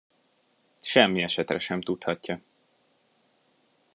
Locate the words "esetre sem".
1.23-1.79